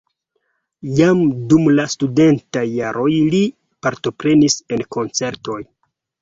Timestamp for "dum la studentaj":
1.51-2.63